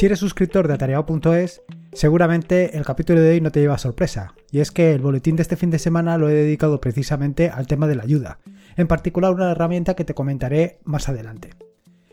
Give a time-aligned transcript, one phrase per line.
[0.00, 1.60] Si eres suscriptor de atareado.es,
[1.92, 5.42] seguramente el capítulo de hoy no te lleva sorpresa, y es que el boletín de
[5.42, 8.38] este fin de semana lo he dedicado precisamente al tema de la ayuda,
[8.78, 11.50] en particular una herramienta que te comentaré más adelante.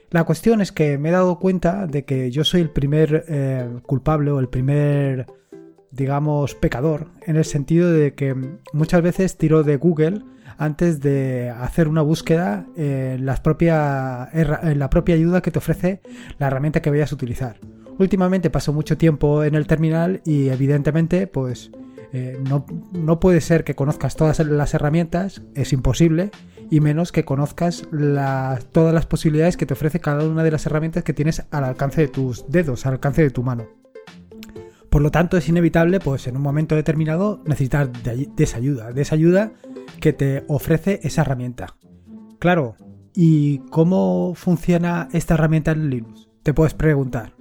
[0.09, 3.69] La cuestión es que me he dado cuenta de que yo soy el primer eh,
[3.83, 5.25] culpable o el primer,
[5.89, 8.35] digamos, pecador, en el sentido de que
[8.73, 10.23] muchas veces tiro de Google
[10.57, 16.01] antes de hacer una búsqueda en, la propia, en la propia ayuda que te ofrece
[16.37, 17.57] la herramienta que vayas a utilizar.
[17.99, 21.71] Últimamente paso mucho tiempo en el terminal y evidentemente pues
[22.13, 26.31] eh, no, no, puede ser que conozcas todas las herramientas, es imposible,
[26.69, 27.87] y menos que conozcas
[28.71, 32.01] todas las posibilidades que te ofrece cada una de las herramientas que tienes al alcance
[32.01, 33.67] de tus dedos, al alcance de tu mano.
[34.89, 39.51] Por lo tanto, es inevitable, pues en un momento determinado, necesitar de, de
[39.99, 41.75] que te ofrece esa herramienta.
[42.39, 42.75] Claro,
[43.13, 46.29] ¿y cómo funciona esta herramienta en Linux?
[46.43, 47.36] Te puedes preguntar.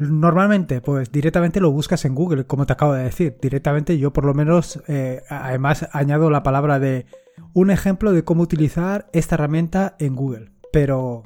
[0.00, 3.36] Normalmente, pues directamente lo buscas en Google, como te acabo de decir.
[3.40, 7.06] Directamente yo por lo menos, eh, además añado la palabra de
[7.52, 10.52] un ejemplo de cómo utilizar esta herramienta en Google.
[10.72, 11.24] Pero,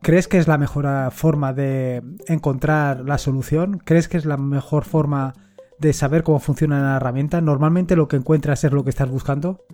[0.00, 3.78] ¿crees que es la mejor forma de encontrar la solución?
[3.84, 5.34] ¿Crees que es la mejor forma
[5.78, 7.40] de saber cómo funciona la herramienta?
[7.40, 9.64] ¿Normalmente lo que encuentras es lo que estás buscando?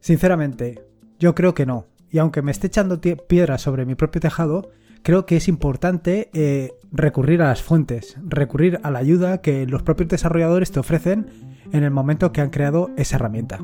[0.00, 0.84] Sinceramente,
[1.18, 1.86] yo creo que no.
[2.10, 4.70] Y aunque me esté echando piedras sobre mi propio tejado,
[5.02, 9.82] creo que es importante eh, recurrir a las fuentes, recurrir a la ayuda que los
[9.82, 11.26] propios desarrolladores te ofrecen
[11.72, 13.58] en el momento que han creado esa herramienta.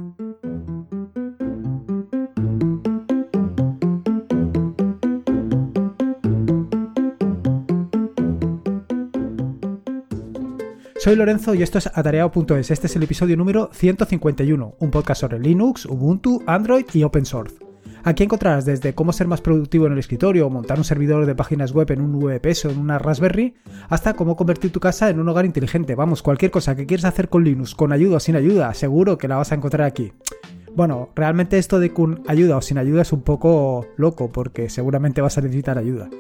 [11.05, 12.71] Soy Lorenzo y esto es atareado.es.
[12.71, 17.64] Este es el episodio número 151, un podcast sobre Linux, Ubuntu, Android y Open Source.
[18.07, 21.73] Aquí encontrarás desde cómo ser más productivo en el escritorio, montar un servidor de páginas
[21.73, 23.55] web en un VPS o en una Raspberry,
[23.89, 25.95] hasta cómo convertir tu casa en un hogar inteligente.
[25.95, 29.27] Vamos, cualquier cosa que quieras hacer con Linux, con ayuda o sin ayuda, seguro que
[29.27, 30.13] la vas a encontrar aquí.
[30.77, 35.23] Bueno, realmente esto de con ayuda o sin ayuda es un poco loco porque seguramente
[35.23, 36.11] vas a necesitar ayuda.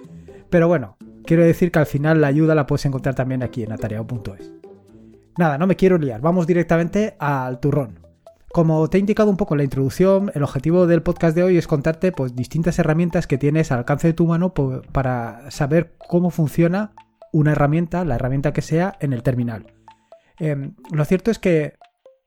[0.48, 0.96] Pero bueno,
[1.26, 4.52] quiero decir que al final la ayuda la puedes encontrar también aquí en atareado.es.
[5.36, 8.03] Nada, no me quiero liar, vamos directamente al turrón.
[8.54, 11.56] Como te he indicado un poco en la introducción, el objetivo del podcast de hoy
[11.56, 14.54] es contarte pues, distintas herramientas que tienes al alcance de tu mano
[14.92, 16.92] para saber cómo funciona
[17.32, 19.74] una herramienta, la herramienta que sea, en el terminal.
[20.38, 21.72] Em, lo cierto es que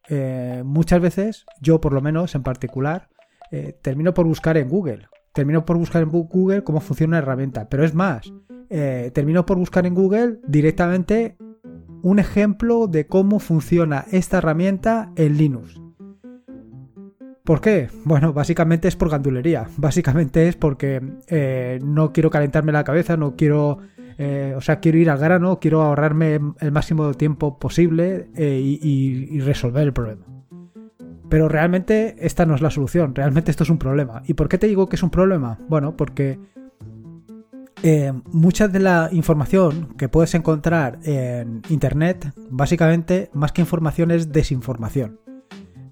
[0.10, 3.08] eh, muchas veces, yo por lo menos en particular,
[3.50, 5.08] eh, termino por buscar en Google.
[5.32, 7.70] Termino por buscar en Google cómo funciona una herramienta.
[7.70, 8.34] Pero es más,
[8.70, 11.38] eh, termino por buscar en Google directamente
[12.02, 15.87] un ejemplo de cómo funciona esta herramienta en Linux.
[17.48, 17.88] ¿Por qué?
[18.04, 19.68] Bueno, básicamente es por gandulería.
[19.78, 23.78] Básicamente es porque eh, no quiero calentarme la cabeza, no quiero.
[24.18, 29.40] Eh, o sea, quiero ir al grano, quiero ahorrarme el máximo tiempo posible eh, y,
[29.40, 30.26] resolver el problema.
[31.30, 34.24] Pero realmente esta no es la solución, realmente esto es un problema.
[34.26, 35.58] ¿Y por qué te digo que es un problema?
[35.70, 36.38] Bueno, porque
[37.82, 44.34] eh, mucha de la información que puedes encontrar en Internet, básicamente, más que información, es
[44.34, 45.27] desinformación.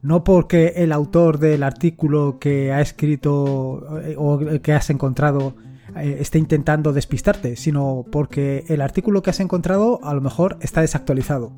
[0.05, 5.55] No porque el autor del artículo que ha escrito eh, o que has encontrado
[5.95, 10.81] eh, esté intentando despistarte, sino porque el artículo que has encontrado a lo mejor está
[10.81, 11.53] desactualizado.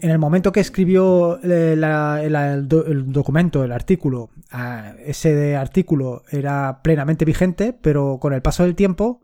[0.00, 2.68] En el momento que escribió el,
[3.08, 4.30] documento, el artículo,
[5.04, 9.22] ese artículo era plenamente vigente, pero con el paso del tiempo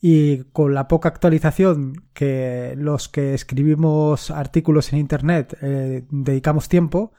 [0.00, 7.12] y con la poca actualización que los que escribimos artículos en Internet eh, dedicamos tiempo,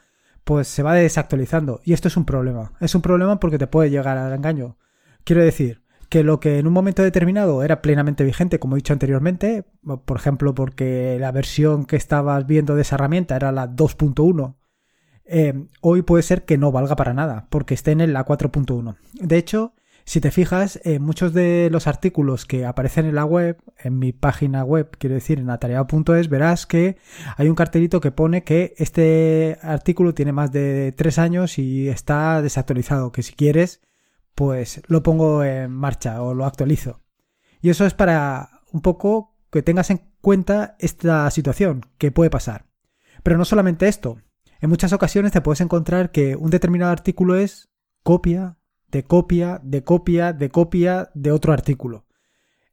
[0.48, 1.82] pues se va desactualizando.
[1.84, 2.72] Y esto es un problema.
[2.80, 4.78] Es un problema porque te puede llegar al engaño.
[5.22, 8.94] Quiero decir, que lo que en un momento determinado era plenamente vigente, como he dicho
[8.94, 9.66] anteriormente,
[10.06, 14.56] por ejemplo, porque la versión que estabas viendo de esa herramienta era la 2.1,
[15.26, 18.96] eh, hoy puede ser que no valga para nada, porque estén en la 4.1.
[19.20, 19.74] De hecho,
[20.08, 24.12] si te fijas, en muchos de los artículos que aparecen en la web, en mi
[24.12, 26.96] página web, quiero decir, en atareado.es, verás que
[27.36, 32.40] hay un cartelito que pone que este artículo tiene más de tres años y está
[32.40, 33.82] desactualizado, que si quieres
[34.34, 37.02] pues lo pongo en marcha o lo actualizo.
[37.60, 42.64] Y eso es para un poco que tengas en cuenta esta situación que puede pasar.
[43.22, 44.22] Pero no solamente esto.
[44.62, 47.68] En muchas ocasiones te puedes encontrar que un determinado artículo es
[48.02, 48.57] copia,
[48.90, 52.04] de copia, de copia, de copia de otro artículo.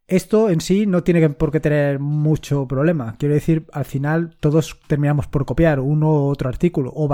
[0.08, 3.16] Esto en sí no tiene por qué tener mucho problema.
[3.18, 7.10] Quiero decir, al final todos terminamos por copiar uno u otro artículo, o,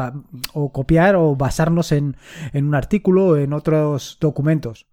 [0.54, 2.18] o copiar o basarnos en,
[2.52, 4.88] en un artículo o en otros documentos.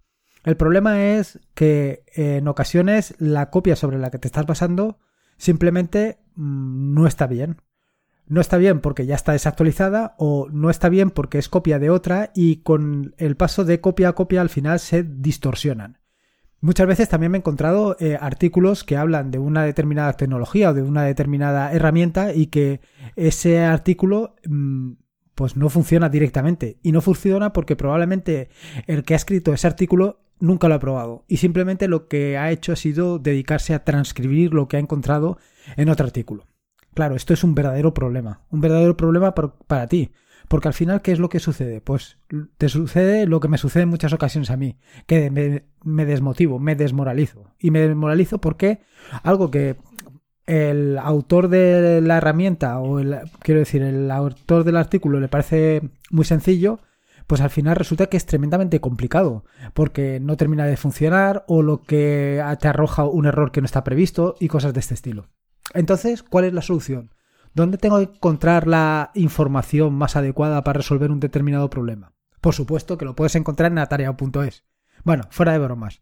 [0.45, 4.97] El problema es que en ocasiones la copia sobre la que te estás basando
[5.37, 7.61] simplemente mm, no está bien.
[8.29, 11.89] No está bien porque ya está desactualizada o no está bien porque es copia de
[11.89, 15.97] otra y con el paso de copia a copia al final se distorsionan.
[16.61, 20.73] Muchas veces también me he encontrado eh, artículos que hablan de una determinada tecnología o
[20.75, 22.81] de una determinada herramienta y que
[23.15, 24.91] ese artículo mm,
[25.33, 26.77] pues no funciona directamente.
[26.83, 28.49] Y no funciona porque probablemente
[28.85, 31.23] el que ha escrito ese artículo nunca lo ha probado.
[31.27, 35.39] Y simplemente lo que ha hecho ha sido dedicarse a transcribir lo que ha encontrado
[35.77, 36.48] en otro artículo.
[36.93, 38.41] Claro, esto es un verdadero problema.
[38.49, 40.11] Un verdadero problema para ti.
[40.49, 41.79] Porque al final, ¿qué es lo que sucede?
[41.79, 42.17] Pues
[42.57, 46.75] te sucede lo que me sucede en muchas ocasiones a mí, que me, desmotivo, me
[46.75, 47.53] desmoralizo.
[47.59, 48.81] Y me desmoralizo porque
[49.21, 49.77] algo que
[50.47, 55.83] el autor de la herramienta o el, quiero decir, el autor del artículo le parece
[56.09, 56.79] muy sencillo,
[57.27, 59.45] pues al final resulta que es tremendamente complicado,
[59.75, 63.83] porque no termina de funcionar o lo que te arroja un error que no está
[63.83, 65.27] previsto y cosas de este estilo.
[65.73, 67.13] Entonces, ¿cuál es la solución?
[67.53, 72.13] ¿Dónde tengo que encontrar la información más adecuada para resolver un determinado problema?
[72.41, 74.63] Por supuesto que lo puedes encontrar en atarea.es.
[75.03, 76.01] Bueno, fuera de bromas.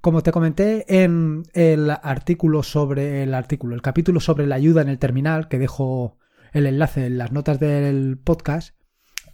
[0.00, 4.88] Como te comenté en el artículo sobre el artículo, el capítulo sobre la ayuda en
[4.88, 6.18] el terminal, que dejo
[6.52, 8.74] el enlace en las notas del podcast,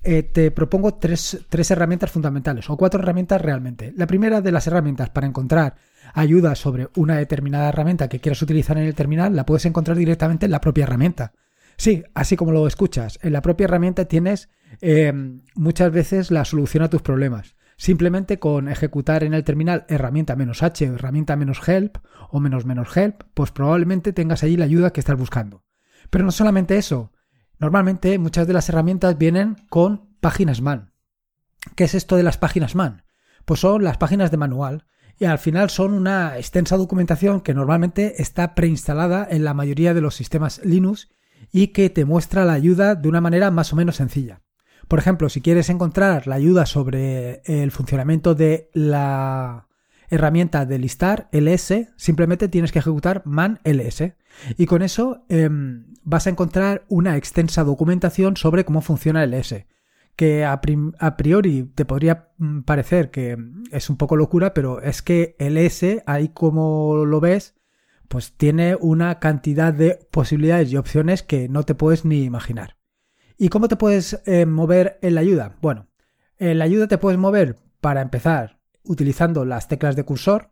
[0.02, 3.92] eh, te propongo tres, tres, herramientas fundamentales, o cuatro herramientas realmente.
[3.96, 5.76] La primera de las herramientas para encontrar
[6.14, 10.46] ayuda sobre una determinada herramienta que quieras utilizar en el terminal, la puedes encontrar directamente
[10.46, 11.32] en la propia herramienta.
[11.76, 14.48] Sí, así como lo escuchas, en la propia herramienta tienes
[14.80, 15.12] eh,
[15.54, 17.56] muchas veces la solución a tus problemas.
[17.76, 21.98] Simplemente con ejecutar en el terminal herramienta menos H herramienta menos help
[22.30, 25.64] o menos menos help, pues probablemente tengas ahí la ayuda que estás buscando.
[26.10, 27.12] Pero no solamente eso.
[27.58, 30.92] Normalmente muchas de las herramientas vienen con páginas man.
[31.74, 33.04] ¿Qué es esto de las páginas man?
[33.44, 34.86] Pues son las páginas de manual
[35.18, 40.00] y al final son una extensa documentación que normalmente está preinstalada en la mayoría de
[40.00, 41.08] los sistemas Linux
[41.52, 44.42] y que te muestra la ayuda de una manera más o menos sencilla.
[44.88, 49.68] Por ejemplo, si quieres encontrar la ayuda sobre el funcionamiento de la
[50.10, 54.14] herramienta de listar ls, simplemente tienes que ejecutar man ls.
[54.58, 59.64] Y con eso em, vas a encontrar una extensa documentación sobre cómo funciona ls.
[60.16, 63.36] Que a, priori te podría mm, parecer que
[63.72, 67.56] es un poco locura, pero es que el S, ahí como lo ves,
[68.08, 72.76] pues tiene una cantidad de posibilidades y opciones que no te puedes ni imaginar.
[73.36, 75.56] ¿Y cómo te puedes eh, mover en la ayuda?
[75.60, 75.88] Bueno,
[76.38, 80.50] en la ayuda te puedes mover para empezar utilizando las teclas de cursor,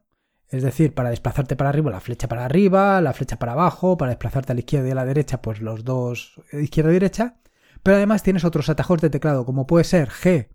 [0.48, 4.10] es decir, para desplazarte para arriba la flecha para arriba, la flecha para abajo, para
[4.10, 7.36] desplazarte a la izquierda y a la derecha, pues los dos eh, izquierda y derecha.
[7.82, 10.48] Pero además tienes otros atajos de teclado, como puede ser G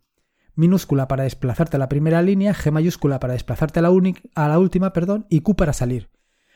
[0.57, 3.91] minúscula para desplazarte a la primera línea, G mayúscula para desplazarte a la,
[4.59, 6.09] última, perdón, y Q para salir.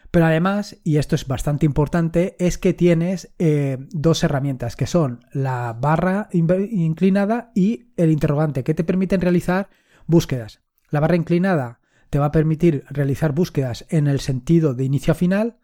[0.10, 5.22] Pero además, y esto es bastante importante, es que tienes eh, dos herramientas que son
[5.32, 9.70] la barra inclinada y el interrogante, que te permiten realizar
[10.08, 10.62] búsquedas.
[10.90, 11.80] La barra inclinada
[12.10, 15.60] te va a permitir realizar búsquedas en el sentido de inicio a final,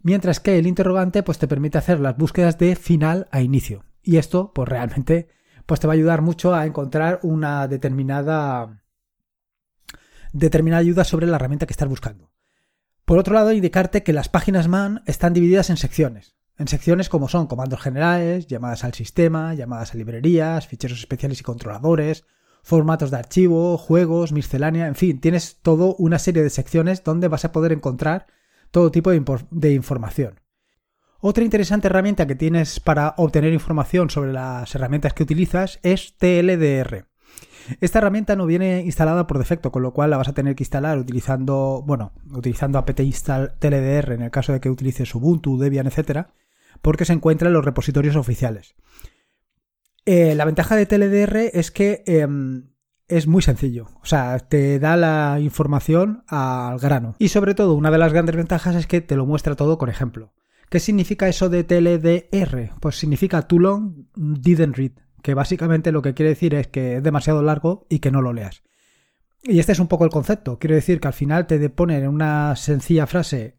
[0.00, 3.84] mientras que el interrogante pues, te permite hacer las búsquedas de final a inicio.
[4.02, 5.28] Y esto, pues realmente,
[5.66, 8.82] pues te va a ayudar mucho a encontrar una determinada
[10.32, 12.32] determinada ayuda sobre la herramienta que estás buscando.
[13.04, 16.36] Por otro lado, indicarte que las páginas man están divididas en secciones.
[16.58, 21.42] En secciones como son comandos generales, llamadas al sistema, llamadas a librerías, ficheros especiales y
[21.42, 22.24] controladores,
[22.62, 27.44] formatos de archivo, juegos, miscelánea, en fin, tienes todo una serie de secciones donde vas
[27.44, 28.26] a poder encontrar
[28.70, 30.40] todo tipo de, información.
[31.24, 37.06] Otra interesante herramienta que tienes para obtener información sobre las herramientas que utilizas es TLDR.
[37.80, 40.64] Esta herramienta no viene instalada por defecto, con lo cual la vas a tener que
[40.64, 45.86] instalar utilizando, bueno, utilizando apt install tldr en el caso de que utilices Ubuntu, Debian,
[45.86, 46.34] etcétera,
[46.82, 48.74] porque se encuentra en los repositorios oficiales.
[50.04, 52.72] Eh, la ventaja de TLDR es que em,
[53.06, 57.14] es muy sencillo, o sea, te da la información al grano.
[57.20, 59.88] Y sobre todo, una de las grandes ventajas es que te lo muestra todo con
[59.88, 60.32] ejemplo.
[60.72, 62.72] ¿Qué significa eso de TLDR?
[62.80, 67.02] Pues significa too long didn't read que básicamente lo que quiere decir es que es
[67.02, 68.62] demasiado largo y que no lo leas.
[69.42, 70.58] Y este es un poco el concepto.
[70.58, 73.58] Quiero decir que al final te ponen en una sencilla frase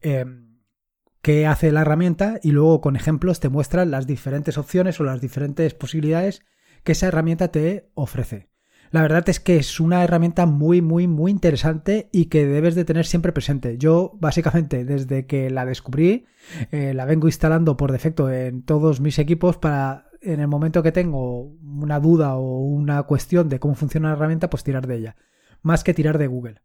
[1.22, 5.22] qué hace la herramienta y luego con ejemplos te muestran las diferentes opciones o las
[5.22, 6.41] diferentes posibilidades
[6.84, 8.50] que esa herramienta te ofrece.
[8.93, 12.85] La verdad es que es una herramienta muy, muy, muy interesante y que debes de
[12.85, 13.79] tener siempre presente.
[13.79, 16.27] Yo, básicamente, desde que la descubrí,
[16.69, 20.91] eh, la vengo instalando por defecto en todos mis equipos para en el momento que
[20.91, 25.15] tengo una duda o una cuestión de cómo funciona la herramienta, pues tirar de ella,
[25.63, 26.62] más que tirar de Google.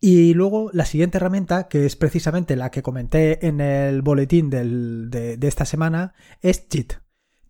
[0.00, 5.38] Y luego la siguiente herramienta, que es precisamente la que comenté en el boletín de,
[5.42, 6.92] esta semana, es Cheat.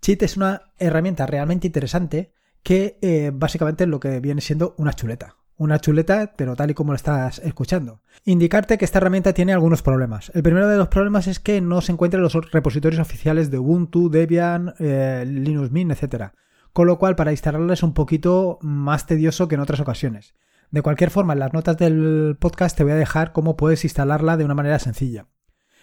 [0.01, 2.33] Cheat es una herramienta realmente interesante
[2.69, 5.37] que eh, básicamente es lo que viene siendo una chuleta.
[5.57, 8.03] Una chuleta, pero tal y como lo estás escuchando.
[8.27, 10.31] Indicarte que esta herramienta tiene algunos problemas.
[10.35, 13.59] El primero de los problemas es que no se encuentra en los repositorios oficiales de
[13.59, 16.33] Ubuntu, Debian, eh, Linux Mint, etc.
[16.75, 20.35] Con lo cual, para instalarla es un poquito más tedioso que en otras ocasiones.
[20.71, 24.37] De cualquier forma, en las notas del podcast te voy a dejar cómo puedes instalarla
[24.37, 25.25] de una manera sencilla.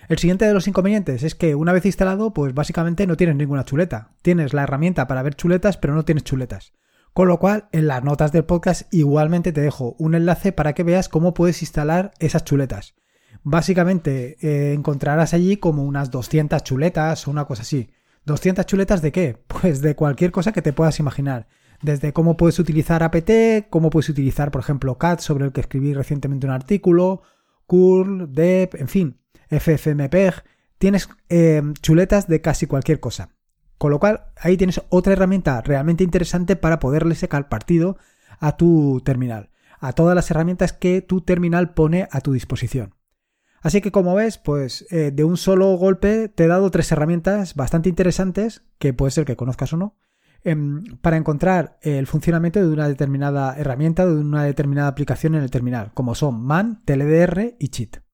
[0.07, 3.65] El siguiente de los inconvenientes es que una vez instalado, pues básicamente no tienes ninguna
[3.65, 4.11] chuleta.
[4.21, 6.73] Tienes la herramienta para ver chuletas, pero no tienes chuletas.
[7.13, 10.83] Con lo cual, en las notas del podcast igualmente te dejo un enlace para que
[10.83, 12.93] veas cómo puedes instalar esas chuletas.
[13.41, 17.89] Básicamente eh, encontrarás allí como unas 200 chuletas o una cosa así.
[18.25, 19.43] ¿200 chuletas de qué?
[19.47, 21.47] Pues de cualquier cosa que te puedas imaginar.
[21.81, 23.29] Desde cómo puedes utilizar apt,
[23.69, 27.21] cómo puedes utilizar, por ejemplo, CAT, sobre el que escribí recientemente un artículo,
[27.65, 30.43] curl, dep, en fin, ffmpeg.
[30.77, 33.29] Tienes eh, chuletas de casi cualquier cosa.
[33.77, 37.97] Con lo cual, ahí tienes otra herramienta realmente interesante para poderle sacar partido
[38.39, 39.49] a tu terminal,
[39.79, 42.95] a todas las herramientas que tu terminal pone a tu disposición.
[43.61, 47.55] Así que como ves, pues eh, de un solo golpe te he dado tres herramientas
[47.55, 49.97] bastante interesantes, que puede ser que conozcas o no,
[50.43, 55.49] em, para encontrar el funcionamiento de una determinada herramienta, de una determinada aplicación en el
[55.49, 58.04] terminal, como son man, TLDR y cheat.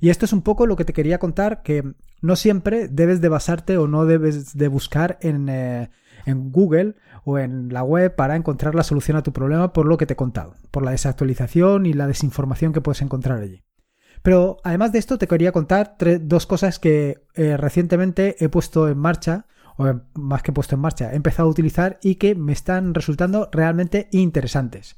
[0.00, 3.28] Y esto es un poco lo que te quería contar, que no siempre debes de
[3.28, 5.90] basarte o no debes de buscar en, eh,
[6.24, 9.96] en, Google o en la web para encontrar la solución a tu problema por lo
[9.96, 13.64] que te he contado, por la desactualización y la desinformación que puedes encontrar allí.
[14.22, 18.98] Pero además de esto te quería contar dos cosas que eh, recientemente he puesto en
[18.98, 22.94] marcha, o más que puesto en marcha, he empezado a utilizar y que me están
[22.94, 24.96] resultando realmente interesantes.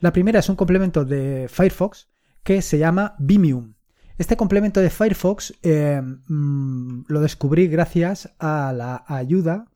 [0.00, 2.08] La primera es un complemento de Firefox
[2.42, 3.74] que se llama Vimium.
[4.18, 9.66] Este complemento de Firefox eh, mm, lo descubrí gracias a la ayuda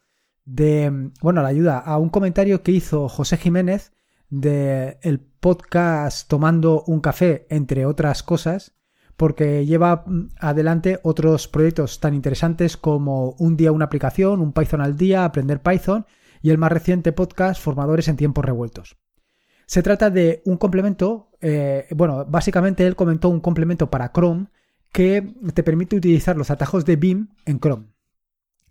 [0.44, 3.92] de, bueno, la ayuda a un comentario que hizo José Jiménez
[4.28, 8.74] del el podcast Tomando un café, entre otras cosas,
[9.16, 14.80] porque lleva mm, adelante otros proyectos tan interesantes como Un día una aplicación, un Python
[14.80, 16.06] al día, aprender Python
[16.42, 18.96] y el más reciente podcast Formadores en tiempos revueltos.
[19.66, 24.46] Se trata de un complemento, eh, bueno, básicamente él comentó un complemento para Chrome
[24.92, 27.86] que te permite utilizar los atajos de Beam en Chrome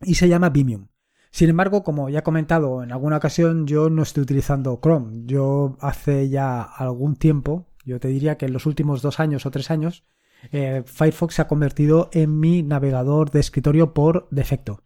[0.01, 0.87] y se llama Vimium.
[1.31, 5.23] Sin embargo, como ya he comentado en alguna ocasión, yo no estoy utilizando Chrome.
[5.25, 9.51] Yo hace ya algún tiempo, yo te diría que en los últimos dos años o
[9.51, 10.05] tres años,
[10.51, 14.83] eh, Firefox se ha convertido en mi navegador de escritorio por defecto.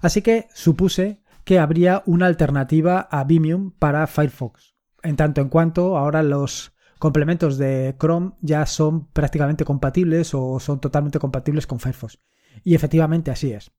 [0.00, 4.72] Así que supuse que habría una alternativa a Vimium para Firefox
[5.02, 6.71] en tanto en cuanto ahora los
[7.02, 12.20] complementos de Chrome ya son prácticamente compatibles o son totalmente compatibles con Firefox.
[12.62, 13.72] Y efectivamente así es.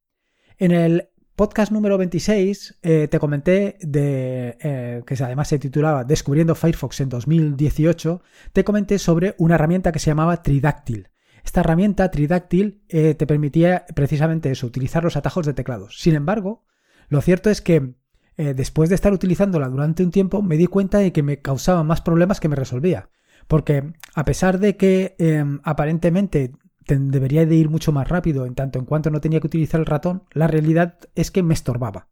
[0.58, 6.54] En el podcast número 26 eh, te comenté de eh, que además se titulaba Descubriendo
[6.54, 11.08] Firefox en 2018, te comenté sobre una herramienta que se llamaba Tridáctil.
[11.46, 15.98] Esta herramienta Tridáctil eh, te permitía precisamente eso, utilizar los atajos de teclados.
[15.98, 16.66] Sin embargo,
[17.08, 17.96] lo cierto es que
[18.38, 21.84] eh, después de estar utilizándola durante un tiempo, me di cuenta de que me causaba
[21.84, 23.10] más problemas que me resolvía.
[23.48, 26.54] Porque a pesar de que em, aparentemente
[26.88, 29.86] debería de ir mucho más rápido en tanto en cuanto no tenía que utilizar el
[29.86, 32.10] ratón, la realidad es que me estorbaba.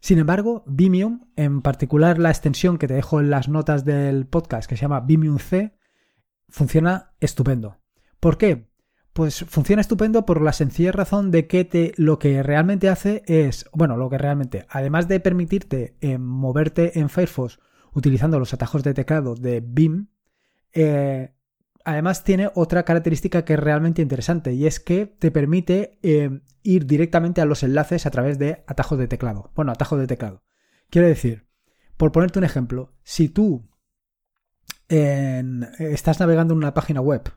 [0.00, 4.68] Sin embargo, Vimium, en particular la extensión que te dejo en las notas del podcast
[4.68, 5.76] que se llama Vimium C,
[6.48, 7.78] funciona estupendo.
[8.20, 8.68] ¿Por qué?
[9.16, 13.64] Pues funciona estupendo por la sencilla razón de que te, lo que realmente hace es,
[13.72, 17.58] bueno, lo que realmente, además de permitirte eh, moverte en Firefox
[17.94, 20.08] utilizando los atajos de teclado de BIM,
[20.74, 21.32] eh,
[21.82, 26.84] además tiene otra característica que es realmente interesante y es que te permite eh, ir
[26.84, 29.50] directamente a los enlaces a través de atajos de teclado.
[29.54, 30.42] Bueno, atajos de teclado.
[30.90, 31.46] Quiero decir,
[31.96, 33.66] por ponerte un ejemplo, si tú
[34.88, 37.32] estás navegando en una página web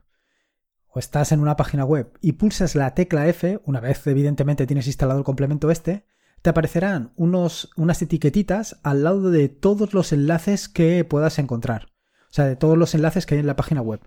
[0.92, 4.88] o estás en una página web y pulsas la tecla F, una vez evidentemente tienes
[4.88, 6.06] instalado el complemento este,
[6.42, 11.90] te aparecerán unos, unas etiquetitas al lado de todos los enlaces que puedas encontrar.
[12.30, 14.02] O sea, de todos los enlaces que hay en la página web.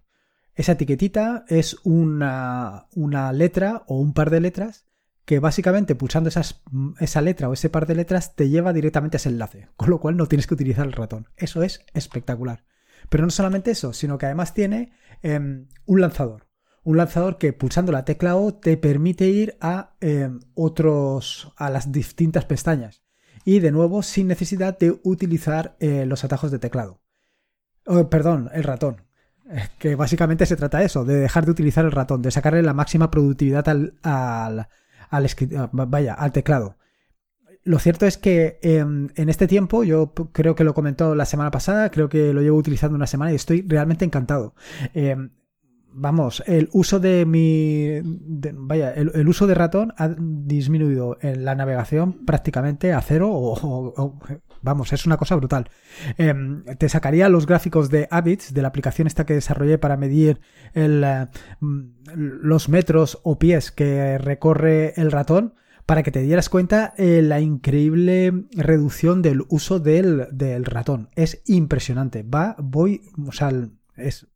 [0.55, 4.87] Esa etiquetita es una, una letra o un par de letras
[5.25, 6.63] que básicamente pulsando esas,
[7.01, 10.01] esa letra o ese par de letras te lleva directamente a ese enlace, con lo
[10.01, 11.29] cual no tienes que utilizar el ratón.
[11.37, 12.65] Eso es espectacular.
[13.09, 16.52] Pero no solamente eso, sino que además tiene em, un lanzador
[16.85, 21.93] un lanzador que pulsando la tecla O te permite ir a eh, otros, a las
[21.93, 23.03] distintas pestañas.
[23.45, 27.01] Y de nuevo, sin necesidad de utilizar eh, los atajos de teclado.
[27.87, 29.03] Oh, perdón, el ratón.
[29.79, 32.73] Que básicamente se trata de eso, de dejar de utilizar el ratón, de sacarle la
[32.73, 34.69] máxima productividad al, al,
[35.11, 35.29] al,
[35.73, 36.77] vaya, al teclado
[37.65, 41.51] lo cierto es que em, en este tiempo, yo creo que lo comentó la semana
[41.51, 44.55] pasada, creo que lo llevo utilizando una semana y estoy realmente encantado.
[45.95, 48.01] Vamos, el uso de mi.
[48.55, 54.19] vaya, el, uso de ratón ha disminuido en la navegación prácticamente a cero o,
[54.63, 55.69] vamos, es una cosa brutal.
[56.17, 60.41] Em, te sacaría los gráficos de Habits, de la aplicación esta que desarrollé para medir
[60.73, 61.29] el, eh,
[62.15, 65.55] los metros o pies que recorre el ratón
[65.87, 70.29] para que te dieras cuenta eh, la increíble reducción del uso del,
[70.65, 71.09] ratón.
[71.17, 72.23] Es impresionante.
[72.23, 73.51] Va, voy, o sea,
[73.97, 74.29] es...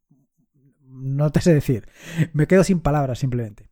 [0.97, 1.89] No te sé decir.
[2.33, 3.71] Me quedo sin palabras simplemente.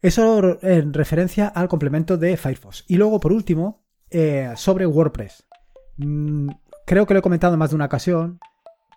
[0.00, 2.84] Eso en referencia al complemento de Firefox.
[2.88, 5.46] Y luego, por último, eh, sobre WordPress.
[5.96, 6.50] Mm,
[6.84, 8.38] creo que lo he comentado en más de una ocasión,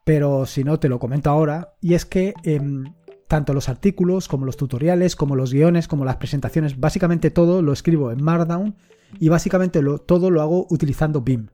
[0.04, 1.76] pero si no, te lo comento ahora.
[1.82, 2.94] Y es que em,
[3.28, 7.74] tanto los artículos como los tutoriales, como los guiones, como las presentaciones, básicamente todo lo
[7.74, 8.76] escribo en Markdown
[9.20, 11.48] y básicamente todo lo hago utilizando BIM.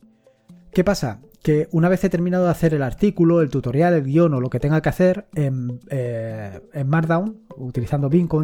[0.71, 1.21] ¿Qué pasa?
[1.43, 4.49] Que una vez he terminado de hacer el artículo, el tutorial, el guion o lo
[4.49, 8.43] que tenga que hacer en, eh, Markdown, utilizando BIM como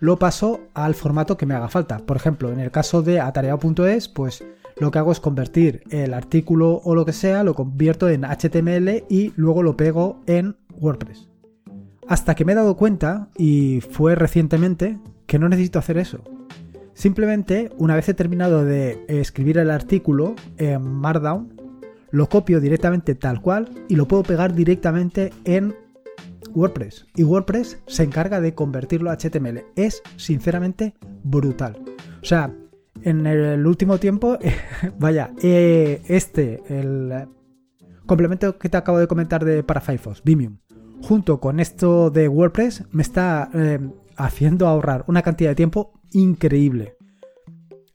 [0.00, 1.98] lo paso al formato que me haga falta.
[1.98, 4.44] Por ejemplo, en el caso de atareado.es, pues
[4.78, 9.04] lo que hago es convertir el artículo o lo que sea, lo convierto en HTML
[9.08, 11.28] y luego lo pego en WordPress.
[12.06, 16.22] Hasta que me he dado cuenta, y fue recientemente, que no necesito hacer eso.
[16.94, 21.57] Simplemente, una vez he terminado de escribir el artículo en Markdown,
[22.10, 25.74] lo copio directamente tal cual y lo puedo pegar directamente en
[26.54, 27.06] WordPress.
[27.14, 29.64] Y WordPress se encarga de convertirlo a HTML.
[29.76, 31.76] Es sinceramente brutal.
[32.22, 32.52] O sea,
[33.02, 34.38] en el último tiempo,
[34.98, 37.28] vaya, eh, este, el
[38.06, 40.58] complemento que te acabo de comentar de para Firefox, Vimium,
[41.02, 43.78] junto con esto de WordPress, me está eh,
[44.16, 46.97] haciendo ahorrar una cantidad de tiempo increíble.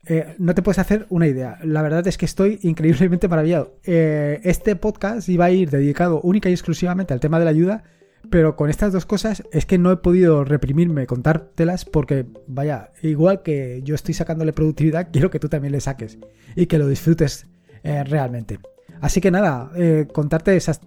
[0.06, 1.58] Eh, no te puedes hacer una idea.
[1.62, 3.78] La verdad es que estoy increíblemente maravillado.
[3.84, 7.84] Eh, este podcast iba a ir dedicado única y exclusivamente al tema de la ayuda,
[8.30, 13.42] pero con estas dos cosas es que no he podido reprimirme contártelas porque, vaya, igual
[13.42, 16.18] que yo estoy sacándole productividad, quiero que tú también le saques
[16.56, 17.46] y que lo disfrutes
[17.82, 18.60] realmente.
[19.02, 19.70] Así que nada,
[20.14, 20.80] contarte esas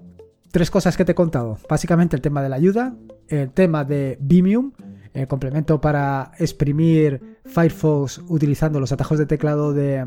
[0.51, 1.59] tres cosas que te he contado.
[1.69, 2.95] Básicamente el tema de la ayuda,
[3.27, 4.71] el tema de Vimium,
[5.13, 10.05] el complemento para exprimir Firefox utilizando los atajos de teclado de,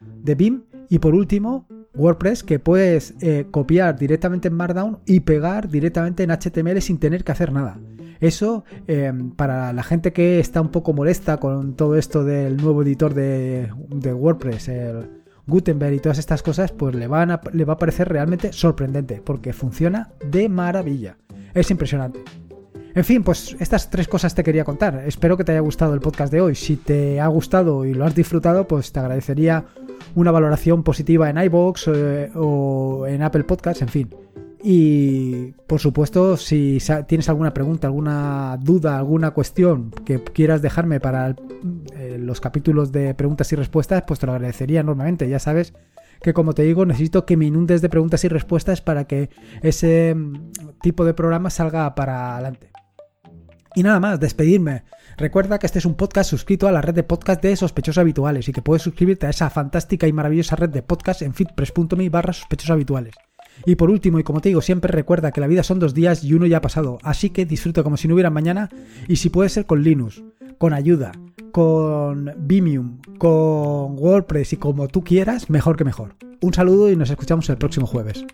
[0.00, 0.62] de BIM.
[0.88, 6.30] Y por último, WordPress que puedes eh, copiar directamente en Markdown y pegar directamente en
[6.30, 7.78] HTML sin tener que hacer nada.
[8.20, 12.82] Eso, eh, para la gente que está un poco molesta con todo esto del nuevo
[12.82, 15.10] editor de, de WordPress, el
[15.46, 19.52] Gutenberg y todas estas cosas, pues le, a, le va a parecer realmente sorprendente, porque
[19.52, 21.16] funciona de maravilla.
[21.54, 22.20] Es impresionante.
[22.98, 25.04] En fin, pues estas tres cosas te quería contar.
[25.06, 26.56] Espero que te haya gustado el podcast de hoy.
[26.56, 29.66] Si te ha gustado y lo has disfrutado, pues te agradecería
[30.16, 34.10] una valoración positiva en iBox eh, o en Apple Podcasts, en fin.
[34.64, 41.36] Y por supuesto, si tienes alguna pregunta, alguna duda, alguna cuestión que quieras dejarme para
[41.94, 45.28] eh, los capítulos de preguntas y respuestas, pues te lo agradecería enormemente.
[45.28, 45.72] Ya sabes
[46.20, 49.30] que como te digo, necesito que me inundes de preguntas y respuestas para que
[49.62, 50.50] ese mm,
[50.82, 52.72] tipo de programa salga para adelante.
[53.74, 54.84] Y nada más, despedirme.
[55.16, 58.48] Recuerda que este es un podcast suscrito a la red de podcast de sospechosos habituales
[58.48, 62.32] y que puedes suscribirte a esa fantástica y maravillosa red de podcast en fitpress.me barra
[62.32, 63.14] sospechosos habituales.
[63.66, 66.22] Y por último, y como te digo, siempre recuerda que la vida son dos días
[66.22, 68.68] y uno ya ha pasado, así que disfruta como si no hubiera mañana
[69.08, 70.22] y si puede ser con Linux,
[70.58, 71.12] con ayuda,
[71.50, 76.14] con Vimium, con WordPress y como tú quieras, mejor que mejor.
[76.40, 78.24] Un saludo y nos escuchamos el próximo jueves.